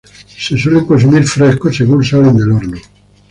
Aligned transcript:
Se 0.43 0.57
suelen 0.57 0.85
consumir 0.87 1.23
frescos, 1.27 1.77
según 1.77 2.03
salen 2.03 2.35
del 2.35 2.53
horno. 2.53 2.79